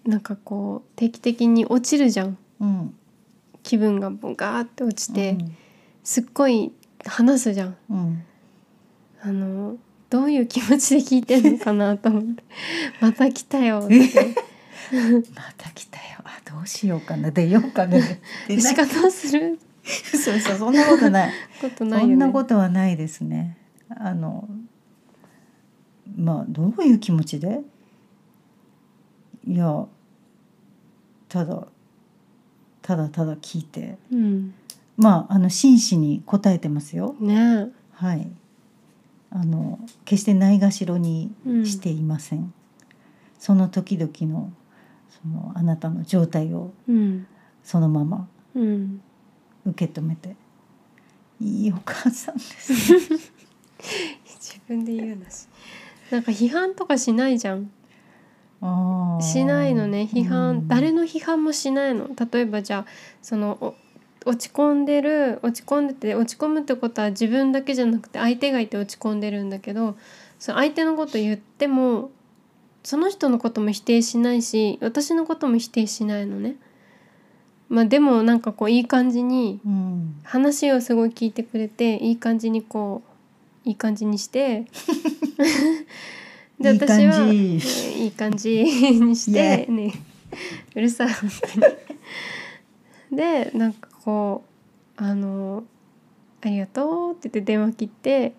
[0.06, 2.38] なんかこう定期的に落ちるじゃん。
[2.60, 2.96] うん、
[3.64, 5.58] 気分がボガーって落ちて、うん。
[6.04, 6.72] すっごい
[7.06, 7.78] 話すじゃん。
[7.90, 8.24] うん。
[9.22, 9.78] あの
[10.10, 12.44] どういう気持ちで聞いてんのかなと思って
[13.00, 13.96] 「また来たよ」って
[15.36, 16.04] また来たよ。
[16.24, 17.98] あどうしようかな出ようかな
[18.48, 19.60] で仕方する？
[19.84, 21.32] そうそうそんなことない。
[21.62, 22.14] ことないよね。
[22.14, 23.58] そんなことはないですね。
[23.90, 24.50] あの
[26.18, 27.62] まあどういう気持ちで？
[29.48, 29.86] いや
[31.30, 31.68] ただ
[32.82, 33.98] ただただ聞いて。
[34.12, 34.54] うん。
[34.98, 37.16] まああの真摯に答えてますよ。
[37.20, 37.70] ね。
[37.94, 38.30] はい。
[39.30, 41.32] あの決してないがしろに
[41.64, 42.54] していません、
[43.40, 44.52] その時々の
[45.10, 47.28] そのあなたの状態をうん
[47.64, 49.02] そのままうん。
[49.66, 50.36] 受け止めて。
[51.40, 52.74] いいお母さんです。
[54.26, 55.48] 自分で言うなし。
[56.12, 57.72] なんか批判とかしないじゃん
[59.21, 60.67] しないのね批判、うん。
[60.67, 62.10] 誰の批判もしないの。
[62.32, 62.86] 例えばじゃあ
[63.21, 63.76] そのお
[64.24, 69.97] 落ち込んでる落ち込んでて落ち込むってことは自分だけじゃなくて相手がいて落ち込んでるんだけど
[70.38, 72.12] その相手のこと言っても
[72.84, 76.56] その人のことも否定しないし私のことも否定しないのね。
[77.67, 80.19] まあ、でもなんかこういい感じにうん。
[80.24, 83.02] 話をすごい聞いてくれていい感じにこ
[83.65, 84.65] ういい感じにして
[86.62, 86.93] でいい感じ。
[86.93, 89.93] 私はうんいい感じにしてね
[90.76, 91.10] うるさい。
[91.13, 91.30] 本
[93.10, 93.17] 当に。
[93.17, 94.43] でなんかこ
[94.97, 95.63] うあの
[96.41, 98.34] 「ありがとう」って言って電話切って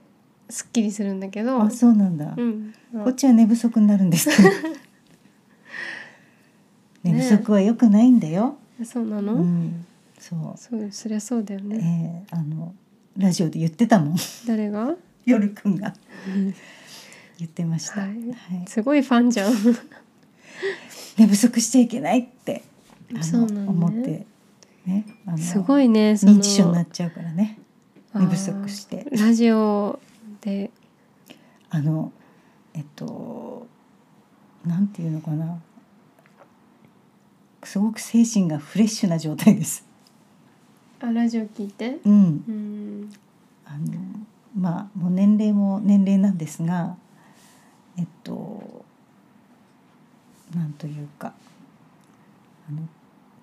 [0.49, 4.29] すっきりするんだけどあそうなんだ、うん、こっちは寝不足になるんです。
[7.03, 9.85] 寝不足は良くないんだよ、そうなの、うん。
[10.21, 10.39] そう。
[10.57, 12.25] そうそりゃそうだよね。
[12.31, 12.75] えーあの
[13.19, 14.17] ラジオで言ってたもん。
[14.47, 14.95] 誰が？
[15.27, 15.95] 夜くんが
[17.43, 18.11] 言ってました、はい。
[18.11, 18.67] はい。
[18.69, 19.53] すごいファンじゃん。
[21.19, 22.63] 寝不足しちゃいけないって
[23.11, 23.67] あのそうね。
[23.67, 24.27] 思って
[24.87, 25.05] ね
[25.37, 27.59] すごいね認知症になっちゃうからね。
[28.15, 29.07] 寝不足して。
[29.11, 29.99] ラジオ
[30.41, 30.71] で。
[31.71, 32.13] あの
[32.75, 33.67] えっと
[34.65, 35.61] なんていうのかな。
[37.65, 39.85] すごく精神がフレッシュな状態です。
[41.01, 41.99] あラジオ聞いて？
[42.05, 43.11] うん、うん。
[43.67, 43.99] あの
[44.57, 46.97] まあもう年齢も年齢なんですが
[47.99, 48.85] えっと
[50.55, 51.33] なんというか
[52.69, 52.89] あの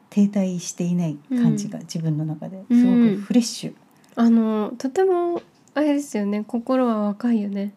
[0.10, 3.74] 停滞していない感じが自分の中ですごうんくフレッシュ、
[4.16, 5.42] あのとても
[5.76, 7.74] あれですよね心は若いよね。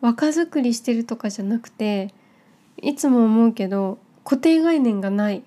[0.00, 2.12] 若作りしてるとかじゃなくて
[2.80, 5.42] いつも思うけど固定概念がない。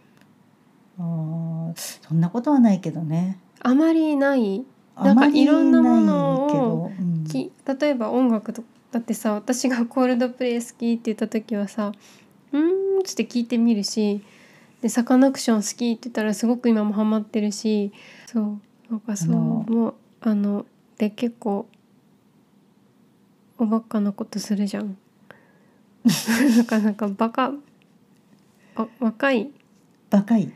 [0.98, 3.40] あーそんなことはないけどね。
[3.62, 4.66] あまりない。
[4.98, 7.24] なんかいろんなものをうん。
[7.26, 11.92] き例えば音楽とだってさ私がコールドプレイ好きって言った時はさ
[12.52, 14.22] 「うーん」っつって聞いてみるし
[14.82, 17.92] でサカナクション好きって言ったらすごく今もハマってるし
[18.26, 20.66] そうなんかそうもうあの
[20.98, 21.68] で結構
[23.60, 24.98] おバカなことするじゃん。
[26.56, 27.54] なんかなんかバカ
[28.76, 29.52] あ若い。
[30.10, 30.52] 若い。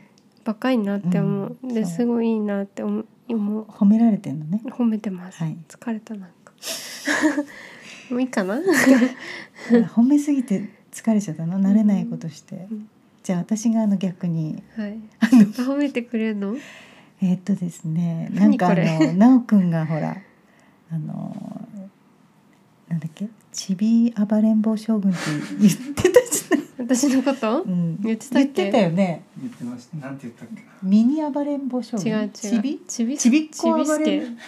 [0.46, 3.06] 若いなって思う、うんですごいいいなって思う。
[3.28, 4.62] 褒められてんのね。
[4.66, 5.58] 褒めてます、はい。
[5.68, 6.52] 疲れたなんか
[8.10, 8.60] もういいかな？
[9.94, 11.60] 褒めすぎて疲れちゃったの？
[11.60, 12.88] 慣れないことして、うん
[13.22, 14.62] じゃあ私があの逆に。
[14.76, 14.98] はい。
[15.18, 16.56] あのあ褒めてくれるの？
[17.22, 20.18] えーっとですねなんかあの奈くんがほら
[20.90, 21.34] あの
[22.88, 23.30] なんだっけ？
[23.50, 25.20] ちび暴れん坊将軍って
[25.58, 27.62] 言ってたじゃない、私のこと？
[27.62, 28.48] うん、言ってたっけ？
[28.48, 29.22] 言ってたよね。
[29.40, 29.96] 言ってました。
[29.96, 30.68] なんて言ったっけな？
[30.82, 32.06] ミニ暴れん坊将軍。
[32.06, 32.28] 違う違う。
[32.30, 32.78] ちび？
[32.86, 33.16] ちび？
[33.16, 34.38] ちびっこ暴れん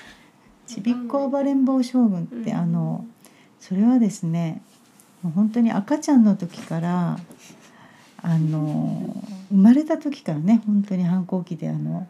[0.66, 2.24] ちびっこ暴れん坊将軍。
[2.24, 3.06] って、うんあの
[3.66, 4.62] それはですね
[5.22, 7.18] もう本当に赤ちゃんの時から
[8.22, 12.06] あの生まれた時からね本当に反抗期であの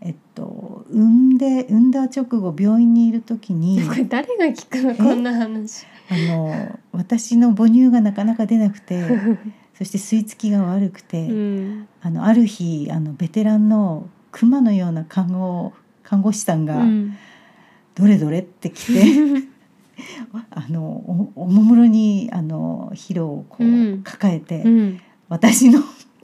[0.00, 1.04] えっと産
[1.34, 4.94] んで産んだ直後病院にいる時にこれ誰が聞くの？
[4.94, 5.86] こんな話。
[6.10, 9.02] あの私の母乳がなかなか出なくて
[9.76, 11.88] そして吸い付きが悪くて、うん。
[12.02, 17.16] あのある日あのベテランの熊のような看護看護師さんがうん
[17.96, 19.02] 「どれどれ?」って来て
[20.50, 24.02] あのおおもむろにあのヒロをこう、うん。
[24.02, 25.00] 抱えて、うん。
[25.28, 25.80] 私の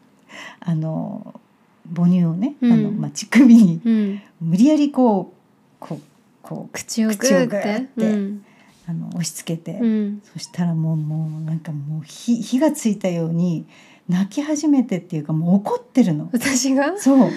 [0.61, 1.40] あの
[1.94, 2.72] 母乳をね、うん。
[2.72, 4.20] あのまあ、乳首にうん。
[4.40, 6.00] 無理やりこうこう
[6.42, 8.50] こう口をグーって。
[8.87, 10.22] あの押し付けて、うん。
[10.33, 13.64] そしたらもうもうなんかもう火火がついたように
[14.09, 16.28] 泣き始めてっていうかもう怒ってるの。
[16.33, 16.98] 私が？
[16.98, 17.30] そう。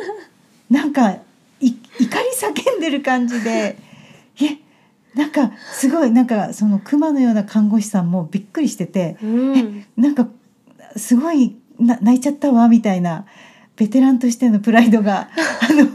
[0.72, 1.18] なんか
[1.60, 3.76] い怒り叫んでる感じで
[4.40, 4.58] え
[5.16, 9.86] なんかすごいなんかその熊のような看護師さんもびっくりしててうん。
[9.96, 10.28] なんか
[10.96, 13.26] すごいな泣いちゃったわみたいな
[13.76, 15.30] ベテランとしてのプライドが
[15.68, 15.88] あの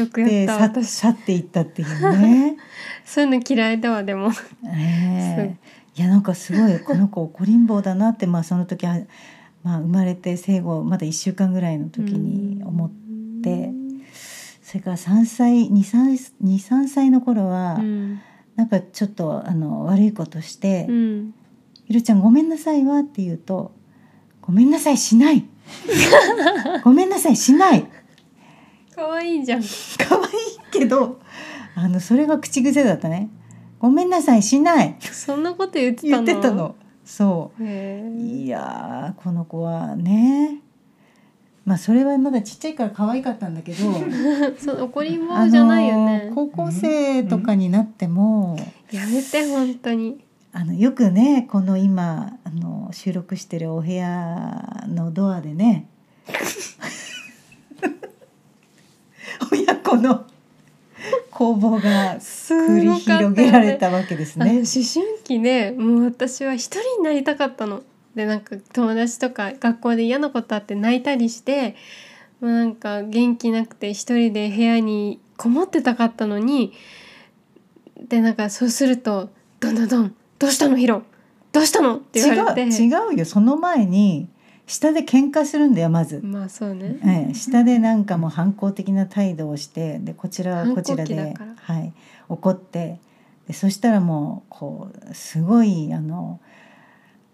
[0.00, 2.56] よくやっでた去っていったっていうね。
[3.04, 4.30] そういうの嫌いだわでも。
[4.64, 5.56] え。
[5.56, 5.56] え
[5.96, 9.00] いやなんかすごいこの子怒りん坊だなってまあその時は、
[9.64, 12.90] まあ、生まれて生後まだ1週間ぐらいの時に思っ
[13.42, 13.72] て、
[14.68, 18.20] それから3歳23歳の頃は、うん。
[18.54, 21.34] なんかちょっとあの悪いことして「うん
[21.86, 23.70] ひろちゃんごめんなさいわ」って言うと
[24.42, 25.46] 「ごめんなさいしない」
[26.82, 27.86] 「ごめんなさいしない」
[28.96, 29.62] 可愛いじゃん。
[29.96, 30.26] 可愛い
[30.72, 31.20] けど
[31.76, 33.30] あのそれが口癖だったね
[33.78, 36.74] 「ごめんなさいしない」そんなこと言ってた言のってたの。
[37.04, 37.64] そう。
[37.64, 40.62] いやーこの子はね
[41.68, 43.92] まあそれはまだちっちゃいから可愛かったんだけど
[44.58, 46.32] そう怒りん坊じゃないよね。
[46.34, 48.58] 高校生とかになっても、
[48.90, 50.24] やめて本当に。
[50.50, 55.86] あのよくねこの今あの収録してるお部屋のドアでね
[59.52, 60.24] 親子の
[61.30, 64.66] 攻防がす繰り広げられたわけですあの思ね。
[64.66, 67.82] 春期でもう私は一人になりたかったの。
[68.14, 71.76] でなんか友達とか学校で嫌なことあって泣いたりして
[72.40, 76.72] もうなんか元気なくて一人で部屋にこもってたかったのに
[78.08, 81.02] でなんかそうすると「どんどんどんどうしたのヒロ？
[81.52, 84.28] どうしたの?」って言われて違う違うよその前に
[84.66, 86.20] 下で喧嘩するんだよまず。
[86.22, 86.98] まあそうね。
[87.02, 91.92] ええ、下でなんかもう反抗的な態度をしてでこちらはこちらではい、
[92.28, 92.98] 怒って
[93.46, 96.38] でそしたらもうこうすごいあの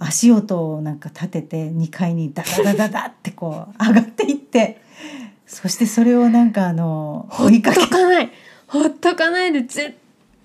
[0.07, 4.81] 足音をなんか立てて2階にダダダダダってこう 上がっていって
[5.47, 8.31] そしてそれをなんかあのほっと追いかけかない。
[8.67, 9.95] ほっとかないで絶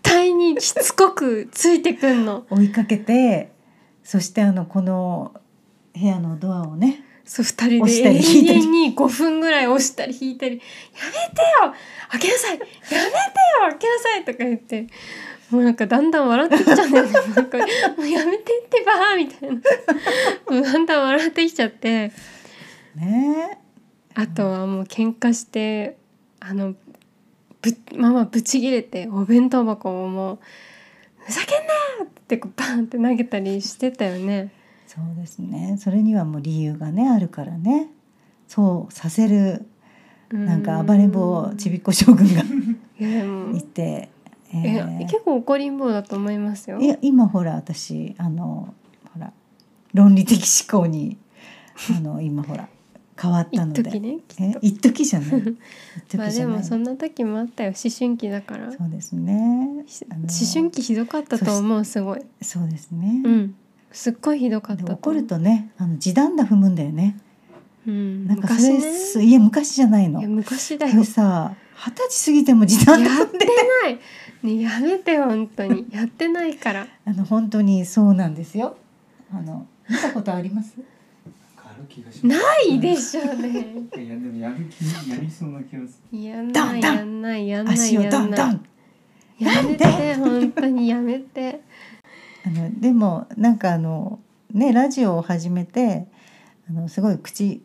[0.03, 2.45] 対にしつこくついてくんの。
[2.49, 3.51] 追いかけて
[4.03, 5.34] そしてあのこの
[5.93, 10.62] 部屋のドアをねそう二人押しで永遠に5分ぐらい押したり引いたり「や
[11.05, 11.74] めてよ！
[12.12, 12.60] 開けなさい！
[12.60, 13.01] やめてよ！
[13.70, 14.88] 開けなさい」とか言って
[15.52, 17.12] もうなんかだんだん笑ってきちゃうんだよね。
[17.36, 17.58] なんか
[17.97, 19.56] 「もうやめてってば」みたいな。
[20.50, 22.12] もうだんだん笑ってきちゃって。
[22.95, 23.60] ね。
[24.16, 25.97] あとはもう喧嘩して
[26.39, 26.76] あの
[27.62, 30.39] ぶママブチギレてお弁当箱をもう
[31.26, 34.52] 「ふざけんなよ!」ってこうバンって投げたりしてたよね。
[34.88, 35.78] そうですね。
[35.80, 37.89] それにはもう理由がねあるからね。
[38.47, 39.66] そうさせる
[40.32, 40.45] うん。
[40.45, 42.43] なんか暴れん坊ちびっこ将軍が
[43.58, 44.10] い て、
[44.54, 46.80] え結構怒りん坊だと思いますよ。
[46.80, 48.74] いや今ほら私あの
[49.14, 49.32] ほら
[49.93, 51.18] 論理的思考に
[51.95, 52.68] あの今ほら
[53.22, 53.82] 変わったので。
[53.82, 54.60] 一時ねきえっと。
[54.66, 55.30] 一時じゃない。
[56.18, 57.72] まあでもそんな時もあったよ。
[57.72, 58.72] 思春期だから。
[58.72, 59.86] そうですね。
[60.12, 62.22] 思春期ひどかったと思うすごい。
[62.41, 63.56] そうですね、うん。
[63.91, 67.18] すっごいひどかった怒るとねあの地団打踏むんだよね。
[67.86, 68.26] うん。
[68.28, 68.93] なんかそれ、昔ね。
[68.93, 70.20] すいや昔じゃないの。
[70.22, 74.00] いや昔だこよれさ二十歳過ぎても時短やだってない
[74.44, 75.88] ねやめて本当に。
[75.92, 76.88] やってないから。
[77.06, 78.78] あの本当にそうなんですよ。
[79.32, 80.74] あの見たことあります？
[81.58, 82.40] ある気がします。
[82.42, 83.50] ないでしょうね。
[83.98, 88.60] いやでもやる気やりそうな気がすやんないやんないやんない足をやんない。
[89.44, 91.62] やめて本当にやめて。
[92.46, 94.20] あのでもなんかあの
[94.54, 96.08] ねラジオを始めて
[96.70, 97.62] あのすごい口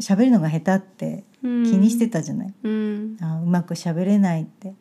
[0.00, 3.16] 喋るのが下手って気気にしてたじゃない、うん。
[3.20, 4.74] あうまく喋れないって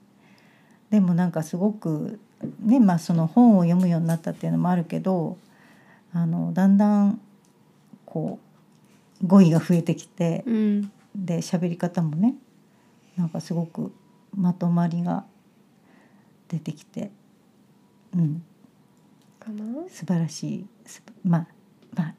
[0.95, 2.21] でもなんかすごく
[2.61, 5.37] ねまあその本を読むようになったっていうのもあるけど
[6.13, 7.19] あのだんだん
[8.05, 8.39] こ
[9.21, 10.91] う語彙が増えてきてうん。
[11.13, 12.35] で喋り方もね
[13.17, 13.91] なんかすごく
[14.33, 15.25] まとまりが
[16.47, 17.11] 出てきて
[18.15, 18.41] うん。
[19.37, 19.65] かな？
[19.89, 20.65] 素晴らしい。
[20.85, 21.47] すまあ
[21.93, 22.15] まあ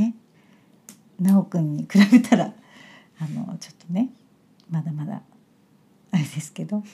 [0.00, 0.16] ね。
[1.22, 2.52] 奈くんに比べたら
[3.20, 4.10] あのちょっとね
[4.68, 5.22] まだまだ
[6.10, 6.78] あれですけど。
[6.78, 6.86] はい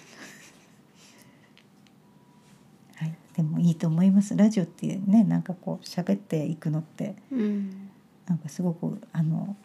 [3.37, 4.37] でもいいと思います。
[4.37, 7.91] ラジオってねなんかこう喋っていくのってうん。
[8.27, 9.57] なんかすごくあの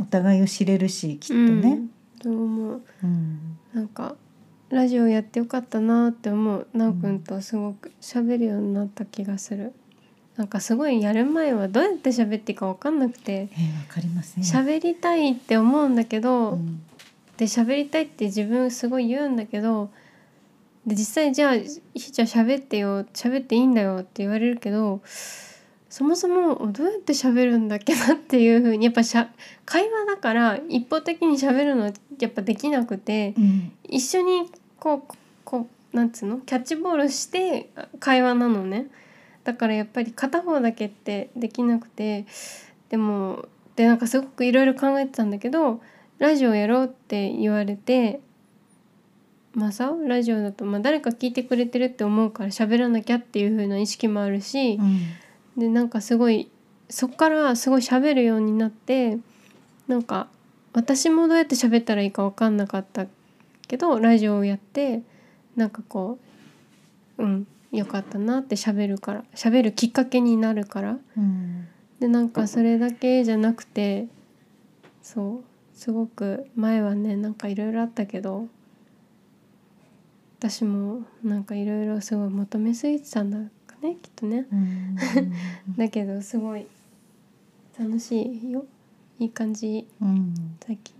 [0.00, 1.80] お互いを知れるしきっとうね
[2.24, 2.82] う思う。
[3.02, 3.58] うん。
[3.72, 4.16] なんか
[4.70, 6.66] ラジオやってよかったなって思う。
[6.74, 9.72] なおくんとすごく喋るようになった気がする。
[10.36, 13.48] なんかすごいやる前はどうやって喋っていいか分かんなくて。
[13.52, 13.58] え
[13.88, 14.44] かりません。
[14.44, 16.82] 喋りたいって思うんだけど、うん。
[17.38, 19.90] で喋りたいって自分すごい言うんだけど
[20.88, 25.02] で実際じゃあひーちゃん喋ってよ喋っていいんだよって言われるけど
[25.90, 29.28] そもそもどうやって喋るんだっけなっていう風にやっぱしゃ
[29.66, 33.72] 会話だから一方的に喋るのやっぱできなくてうん。
[33.84, 35.14] 一緒にこう
[35.44, 37.70] こうなんつうのキャッチボールして
[38.00, 38.86] 会話なのね。
[39.44, 42.26] だからやっぱり片方だけってできなくて
[42.90, 45.80] でもでなんかすごくいろいろ考えてたんだけど
[46.18, 48.20] ラジオやろうって言われて
[49.58, 55.00] まあさラジオだと、まあ、誰か聞いてくれてるって思うから喋らなきゃっていう風な意識もあるしう、ん。
[55.60, 56.48] でなんかすごい
[56.88, 59.18] そっからすごい喋るようになって
[59.88, 60.28] なんか
[60.72, 63.06] 私もどうやって喋ったらいいか分かんなかった
[63.66, 65.02] けどラジオをやって
[65.56, 66.18] なんかこ
[67.18, 70.98] ううんよかったなって喋るから喋るきっかけになるから。
[71.16, 71.66] うん。
[71.98, 74.06] でなんかそれだけじゃなくて
[75.02, 75.44] そう
[75.74, 78.46] すごく前はねなんかいろいろあったけど
[80.38, 84.46] 私もなんかいろいろすごい求めすぎてたんだかねきっとね。
[84.52, 84.96] うん。
[85.76, 86.66] だけどすごい
[87.78, 88.64] 楽しいよ。
[89.18, 89.88] いい感じ。
[90.00, 90.32] うん。
[90.64, 90.94] 最近、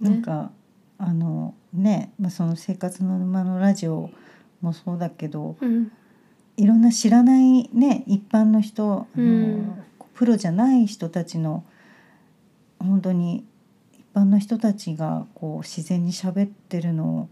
[0.00, 0.50] なんか
[0.98, 4.10] あのね、まあ、その「生活の沼」のラジオ
[4.60, 5.90] もそうだけどうん。
[6.58, 9.72] いろんな知らないね一般の人、あのうん。
[10.12, 11.64] プロじゃない人たちの
[12.78, 13.44] 本当に
[13.92, 17.28] 一般の人たちがこう自然に喋ってるのを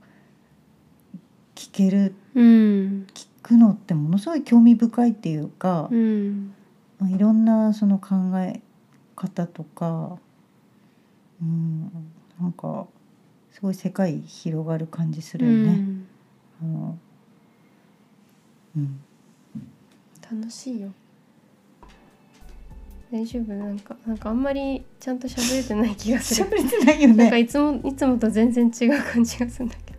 [1.54, 3.06] 聞けるうん。
[3.14, 6.54] 聞くのってものすごい興味深いっていうかう、ん。
[6.98, 8.60] まあいろんなその考え
[9.16, 10.18] 方とか、
[11.42, 11.90] うん、
[12.40, 12.86] なんか
[13.52, 15.72] すごい世界広がる感じすうるよね。
[15.76, 16.06] ん。
[16.62, 16.98] あの
[18.76, 19.00] うん、
[20.40, 20.92] 楽しいよ。
[23.12, 23.52] 大丈夫？
[23.54, 26.50] なんかなんかあんまりちゃんと喋れてない気がする。
[26.50, 27.14] 喋れてないよね。
[27.14, 29.94] なんかいつもいつもと全然違う感じがするんだけ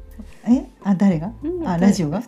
[0.48, 1.34] え、あ誰が？
[1.44, 2.22] ど、うんあラジオが？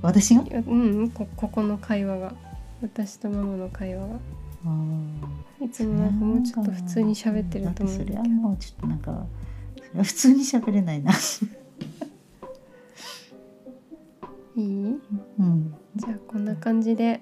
[0.00, 0.42] 私が？
[0.42, 0.44] う
[0.74, 2.32] んこここの会話が
[2.80, 4.14] 私とママの会話が
[4.64, 4.68] あ
[5.64, 9.26] いつもなんかもうちょっと普通に喋ってると思うそれはもうちょっとなんか
[10.02, 11.12] 普通に喋れないな。
[14.56, 15.00] いい？
[15.38, 17.20] うん、じゃあこんな感じで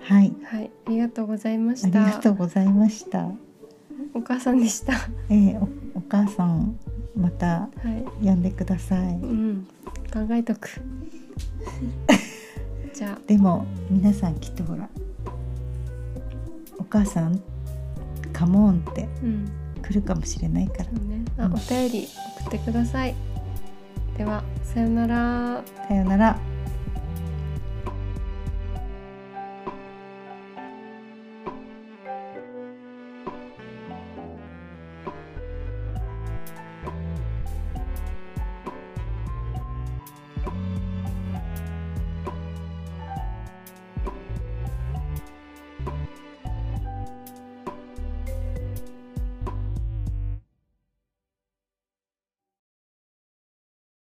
[0.00, 3.30] はい、はいありがとうございまありしたがとうございました。
[4.12, 4.94] お母さんでした。
[4.94, 5.68] はえー、お
[5.98, 6.76] お母さん
[7.20, 7.68] また
[8.22, 8.26] い。
[8.26, 8.98] 呼んでください。
[9.14, 9.66] うん。
[10.12, 10.80] 考えとく。
[12.94, 13.18] じゃあ。
[13.26, 14.88] でも皆さんきっとほら
[16.78, 17.40] お母さん
[18.32, 19.48] カモンってうん。
[19.82, 21.24] 来るかもしれないからそうね。
[21.38, 22.08] あ、うんお便り
[22.46, 23.14] 送ってください。
[24.16, 25.62] では、さよなら。
[25.88, 26.38] さよなら